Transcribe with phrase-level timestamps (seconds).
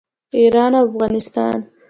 [0.37, 1.57] ایران او افغانستان.